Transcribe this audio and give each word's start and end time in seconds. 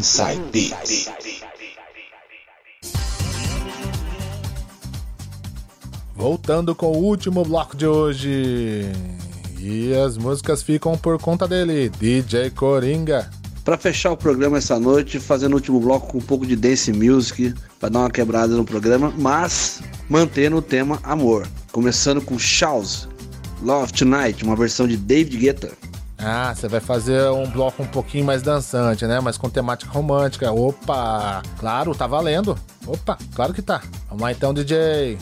Inside 0.00 0.40
Beats. 0.50 1.10
Voltando 6.16 6.74
com 6.74 6.86
o 6.86 6.96
último 7.04 7.44
bloco 7.44 7.76
de 7.76 7.86
hoje. 7.86 8.90
E 9.58 9.92
as 9.94 10.16
músicas 10.16 10.62
ficam 10.62 10.96
por 10.96 11.20
conta 11.20 11.46
dele, 11.46 11.90
DJ 11.90 12.48
Coringa. 12.48 13.30
Para 13.62 13.76
fechar 13.76 14.12
o 14.12 14.16
programa 14.16 14.56
essa 14.56 14.80
noite, 14.80 15.20
fazendo 15.20 15.52
o 15.52 15.56
último 15.56 15.78
bloco 15.78 16.12
com 16.12 16.16
um 16.16 16.22
pouco 16.22 16.46
de 16.46 16.56
dance 16.56 16.90
music, 16.94 17.52
para 17.78 17.90
dar 17.90 17.98
uma 17.98 18.10
quebrada 18.10 18.56
no 18.56 18.64
programa, 18.64 19.12
mas 19.18 19.82
mantendo 20.08 20.56
o 20.56 20.62
tema 20.62 20.98
amor. 21.02 21.46
Começando 21.72 22.22
com 22.22 22.38
Shouse, 22.38 23.06
Love 23.62 23.92
Tonight, 23.92 24.42
uma 24.44 24.56
versão 24.56 24.88
de 24.88 24.96
David 24.96 25.36
Guetta. 25.36 25.89
Ah, 26.22 26.54
você 26.54 26.68
vai 26.68 26.80
fazer 26.80 27.30
um 27.30 27.48
bloco 27.48 27.82
um 27.82 27.86
pouquinho 27.86 28.24
mais 28.24 28.42
dançante, 28.42 29.06
né? 29.06 29.20
Mas 29.20 29.38
com 29.38 29.48
temática 29.48 29.90
romântica. 29.90 30.52
Opa! 30.52 31.42
Claro, 31.58 31.94
tá 31.94 32.06
valendo. 32.06 32.58
Opa, 32.86 33.16
claro 33.34 33.54
que 33.54 33.62
tá. 33.62 33.80
Vamos 34.08 34.22
lá 34.22 34.32
então, 34.32 34.52
DJ. 34.52 35.18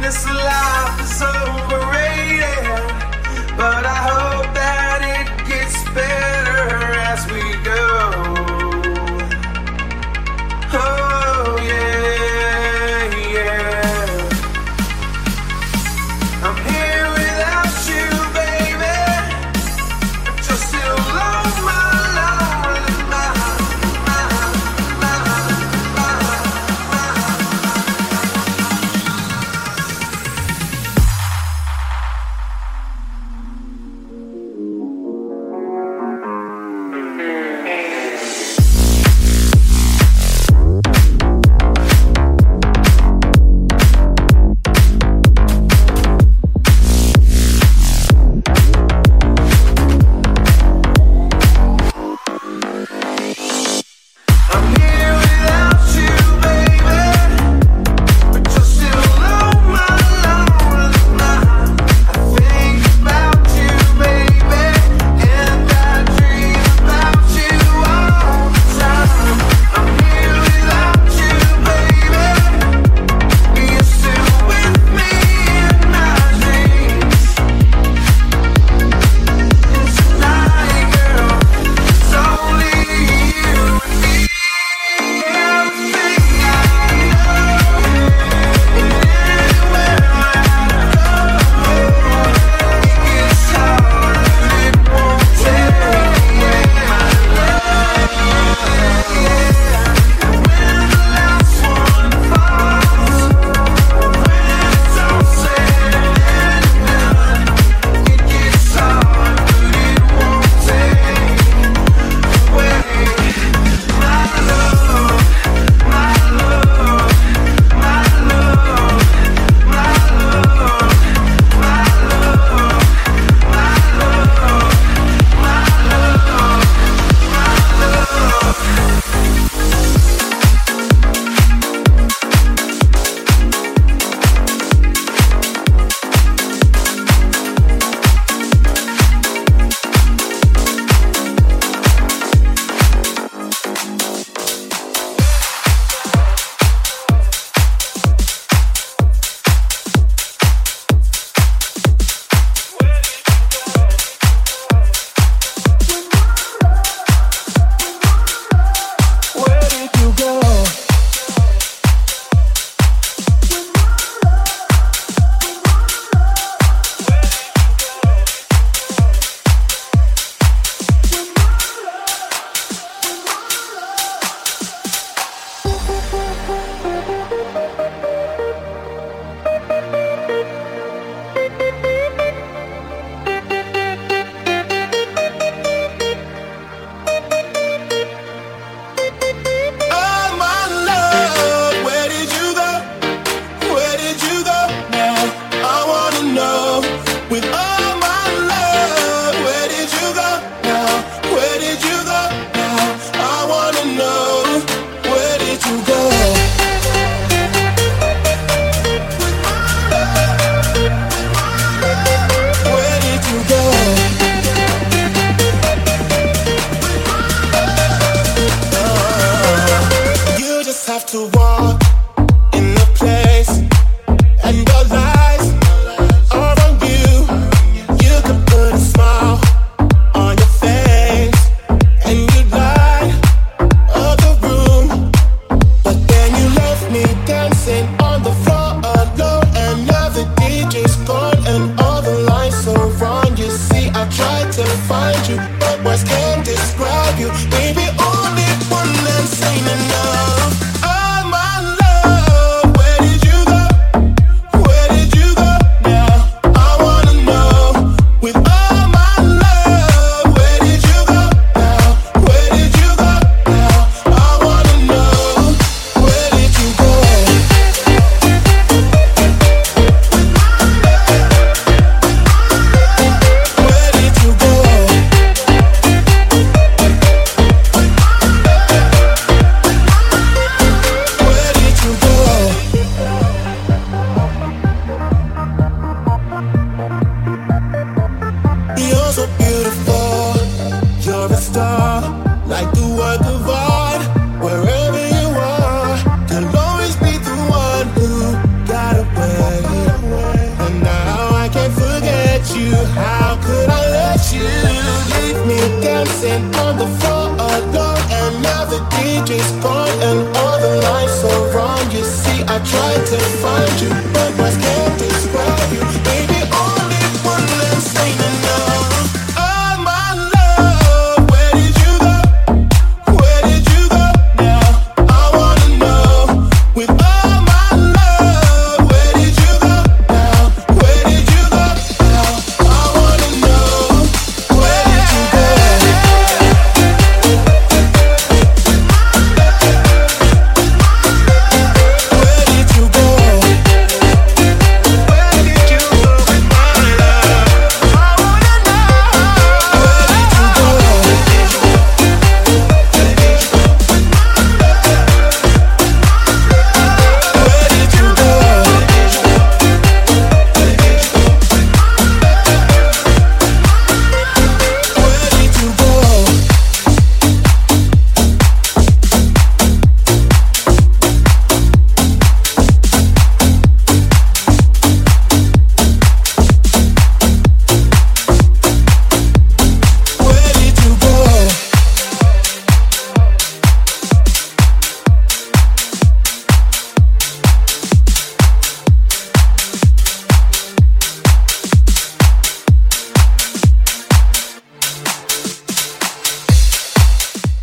This 0.00 0.24
life 0.26 1.00
is 1.00 1.22
overrated, 1.22 2.86
but 3.56 3.84
I 3.84 3.96
hope 4.06 4.17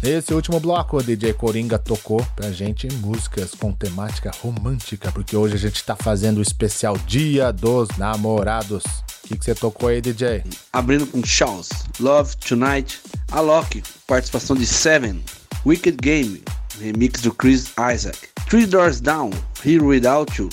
Nesse 0.05 0.35
último 0.35 0.59
bloco, 0.59 0.97
o 0.97 1.01
DJ 1.01 1.33
Coringa 1.33 1.79
tocou 1.79 2.24
pra 2.35 2.51
gente 2.51 2.88
músicas 2.97 3.55
com 3.55 3.74
temática 3.74 4.29
romântica, 4.39 5.12
porque 5.12 5.35
hoje 5.35 5.55
a 5.55 5.57
gente 5.57 5.83
tá 5.83 5.95
fazendo 5.95 6.38
o 6.38 6.41
especial 6.43 6.95
Dia 7.07 7.51
dos 7.51 7.89
Namorados. 7.97 8.83
O 8.83 9.27
que, 9.27 9.35
que 9.35 9.43
você 9.43 9.55
tocou 9.55 9.89
aí, 9.89 10.01
DJ? 10.01 10.43
Abrindo 10.71 11.07
com 11.07 11.25
Charles, 11.25 11.69
Love 12.00 12.38
Tonight, 12.38 13.00
Alok, 13.31 13.81
participação 14.05 14.55
de 14.55 14.67
Seven, 14.67 15.24
Wicked 15.65 15.97
Game, 16.00 16.43
remix 16.79 17.21
do 17.21 17.33
Chris 17.33 17.74
Isaac, 17.91 18.27
Three 18.47 18.67
Doors 18.67 19.01
Down, 19.01 19.31
Here 19.65 19.83
Without 19.83 20.39
You, 20.39 20.50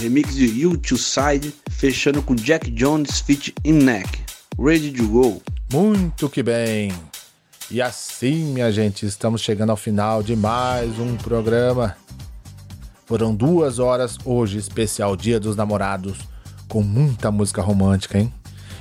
remix 0.00 0.34
de 0.34 0.46
You 0.46 0.76
to 0.78 0.98
Side, 0.98 1.54
fechando 1.70 2.20
com 2.22 2.34
Jack 2.34 2.68
Jones 2.72 3.20
feat 3.20 3.54
in 3.64 3.84
Neck, 3.84 4.18
Ready 4.58 4.90
to 4.90 5.06
Go. 5.06 5.40
Muito 5.72 6.28
que 6.28 6.42
bem! 6.42 6.92
E 7.70 7.82
assim, 7.82 8.52
minha 8.52 8.70
gente, 8.70 9.04
estamos 9.04 9.40
chegando 9.40 9.70
ao 9.70 9.76
final 9.76 10.22
de 10.22 10.36
mais 10.36 10.98
um 10.98 11.16
programa. 11.16 11.96
Foram 13.06 13.34
duas 13.34 13.78
horas 13.78 14.16
hoje, 14.24 14.58
especial 14.58 15.16
Dia 15.16 15.38
dos 15.40 15.56
Namorados, 15.56 16.18
com 16.68 16.82
muita 16.82 17.30
música 17.30 17.60
romântica, 17.62 18.18
hein? 18.18 18.32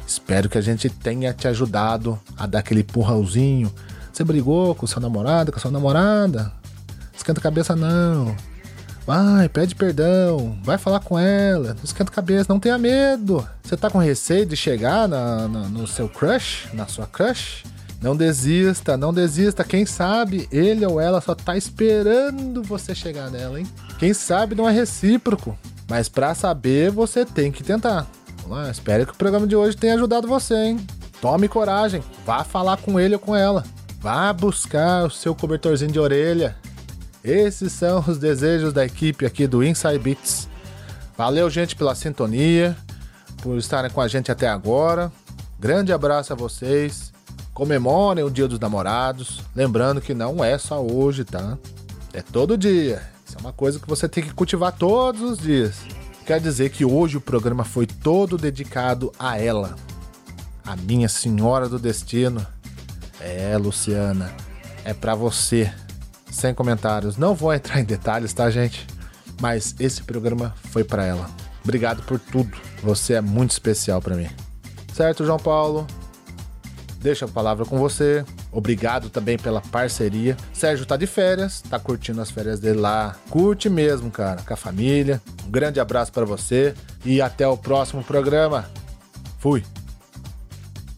Espero 0.07 0.49
que 0.49 0.57
a 0.57 0.61
gente 0.61 0.87
tenha 0.89 1.33
te 1.33 1.47
ajudado 1.47 2.19
a 2.37 2.45
dar 2.45 2.59
aquele 2.59 2.81
empurrãozinho. 2.81 3.73
Você 4.13 4.23
brigou 4.23 4.75
com 4.75 4.85
seu 4.87 5.01
namorado, 5.01 5.51
com 5.51 5.57
a 5.57 5.61
sua 5.61 5.71
namorada? 5.71 6.51
Esquenta 7.15 7.39
a 7.39 7.43
cabeça 7.43 7.75
não. 7.75 8.35
Vai, 9.05 9.47
pede 9.49 9.75
perdão, 9.75 10.57
vai 10.63 10.77
falar 10.79 10.99
com 10.99 11.17
ela, 11.17 11.75
não 11.75 11.83
esquenta 11.83 12.11
a 12.11 12.15
cabeça, 12.15 12.45
não 12.49 12.59
tenha 12.59 12.77
medo. 12.77 13.47
Você 13.63 13.77
tá 13.77 13.89
com 13.89 13.99
receio 13.99 14.45
de 14.45 14.55
chegar 14.55 15.07
na- 15.07 15.47
na- 15.47 15.69
no 15.69 15.85
seu 15.87 16.07
crush, 16.09 16.67
na 16.73 16.87
sua 16.87 17.05
crush? 17.05 17.63
Não 18.05 18.15
desista, 18.15 18.95
não 18.95 19.11
desista. 19.11 19.63
Quem 19.63 19.83
sabe 19.83 20.47
ele 20.51 20.85
ou 20.85 21.01
ela 21.01 21.19
só 21.19 21.33
tá 21.33 21.57
esperando 21.57 22.61
você 22.61 22.93
chegar 22.93 23.31
nela, 23.31 23.59
hein? 23.59 23.65
Quem 23.97 24.13
sabe 24.13 24.53
não 24.53 24.69
é 24.69 24.71
recíproco. 24.71 25.57
Mas 25.89 26.07
pra 26.07 26.35
saber, 26.35 26.91
você 26.91 27.25
tem 27.25 27.51
que 27.51 27.63
tentar. 27.63 28.05
Vamos 28.43 28.59
lá, 28.59 28.69
espero 28.69 29.07
que 29.07 29.13
o 29.13 29.15
programa 29.15 29.47
de 29.47 29.55
hoje 29.55 29.75
tenha 29.75 29.95
ajudado 29.95 30.27
você, 30.27 30.53
hein? 30.53 30.87
Tome 31.19 31.47
coragem, 31.47 32.03
vá 32.23 32.43
falar 32.43 32.77
com 32.77 32.99
ele 32.99 33.15
ou 33.15 33.19
com 33.19 33.35
ela. 33.35 33.63
Vá 33.99 34.31
buscar 34.31 35.05
o 35.05 35.09
seu 35.09 35.33
cobertorzinho 35.33 35.91
de 35.91 35.99
orelha. 35.99 36.55
Esses 37.23 37.71
são 37.71 38.03
os 38.07 38.19
desejos 38.19 38.71
da 38.71 38.85
equipe 38.85 39.25
aqui 39.25 39.47
do 39.47 39.63
Inside 39.63 39.97
Beats. 39.97 40.47
Valeu, 41.17 41.49
gente, 41.49 41.75
pela 41.75 41.95
sintonia, 41.95 42.77
por 43.41 43.57
estarem 43.57 43.89
com 43.89 43.99
a 43.99 44.07
gente 44.07 44.31
até 44.31 44.47
agora. 44.47 45.11
Grande 45.59 45.91
abraço 45.91 46.33
a 46.33 46.35
vocês. 46.35 47.04
Comemorem 47.55 48.21
o 48.21 48.29
Dia 48.29 48.49
dos 48.49 48.59
Namorados. 48.59 49.41
Lembrando 49.55 50.01
que 50.01 50.13
não 50.13 50.43
é 50.43 50.57
só 50.57 50.83
hoje, 50.83 51.23
tá? 51.23 51.57
É 52.11 52.21
todo 52.21 52.57
dia. 52.57 53.01
Isso 53.25 53.37
é 53.37 53.39
uma 53.39 53.53
coisa 53.53 53.79
que 53.79 53.87
você 53.87 54.09
tem 54.09 54.21
que 54.21 54.33
cultivar 54.33 54.73
todos 54.73 55.21
os 55.21 55.37
dias. 55.37 55.77
Quer 56.25 56.41
dizer 56.41 56.69
que 56.69 56.83
hoje 56.83 57.15
o 57.15 57.21
programa 57.21 57.63
foi 57.63 57.87
todo 57.87 58.37
dedicado 58.37 59.09
a 59.17 59.39
ela, 59.39 59.73
a 60.65 60.75
minha 60.75 61.07
senhora 61.07 61.69
do 61.69 61.79
destino. 61.79 62.45
É, 63.21 63.57
Luciana, 63.57 64.35
é 64.83 64.93
pra 64.93 65.15
você. 65.15 65.73
Sem 66.29 66.53
comentários. 66.53 67.15
Não 67.15 67.33
vou 67.33 67.53
entrar 67.53 67.79
em 67.79 67.85
detalhes, 67.85 68.33
tá, 68.33 68.49
gente? 68.49 68.85
Mas 69.39 69.73
esse 69.79 70.03
programa 70.03 70.53
foi 70.71 70.83
pra 70.83 71.05
ela. 71.05 71.29
Obrigado 71.63 72.03
por 72.03 72.19
tudo. 72.19 72.57
Você 72.83 73.13
é 73.13 73.21
muito 73.21 73.51
especial 73.51 74.01
pra 74.01 74.17
mim. 74.17 74.27
Certo, 74.93 75.23
João 75.23 75.39
Paulo? 75.39 75.87
Deixa 77.05 77.25
a 77.25 77.27
palavra 77.27 77.65
com 77.65 77.77
você. 77.77 78.25
Obrigado 78.51 79.11
também 79.11 79.37
pela 79.37 79.61
parceria. 79.61 80.35
Sérgio 80.51 80.87
tá 80.87 80.97
de 80.97 81.05
férias, 81.05 81.61
tá 81.61 81.77
curtindo 81.77 82.19
as 82.19 82.31
férias 82.31 82.59
dele 82.59 82.79
lá. 82.79 83.15
Curte 83.29 83.69
mesmo, 83.69 84.09
cara, 84.09 84.41
com 84.41 84.51
a 84.51 84.57
família. 84.57 85.21
Um 85.45 85.51
grande 85.51 85.79
abraço 85.79 86.11
pra 86.11 86.25
você 86.25 86.73
e 87.05 87.21
até 87.21 87.47
o 87.47 87.55
próximo 87.55 88.03
programa. 88.03 88.67
Fui. 89.37 89.63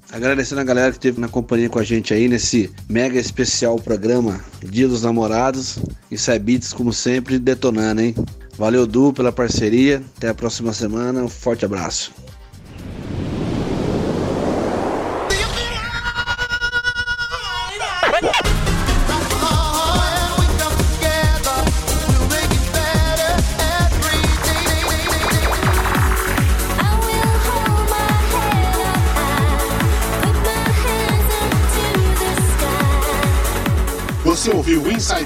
Agradecendo 0.09 0.61
a 0.61 0.63
galera 0.63 0.91
que 0.91 0.97
esteve 0.97 1.19
na 1.19 1.27
companhia 1.27 1.69
com 1.69 1.77
a 1.77 1.83
gente 1.83 2.13
aí 2.13 2.29
nesse 2.29 2.71
mega 2.87 3.19
especial 3.19 3.75
programa 3.75 4.39
Dia 4.63 4.87
dos 4.87 5.03
Namorados. 5.03 5.77
Inside 6.09 6.39
Beats, 6.39 6.71
como 6.71 6.93
sempre, 6.93 7.37
detonando, 7.37 7.99
hein? 7.99 8.15
Valeu, 8.57 8.87
Du, 8.87 9.11
pela 9.11 9.33
parceria. 9.33 10.01
Até 10.15 10.29
a 10.29 10.33
próxima 10.33 10.71
semana. 10.71 11.21
Um 11.21 11.27
forte 11.27 11.65
abraço. 11.65 12.13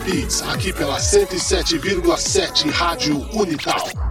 Beats 0.04 0.42
aqui 0.42 0.74
pela 0.74 0.98
107,7 0.98 2.70
Rádio 2.72 3.20
Unital. 3.34 4.11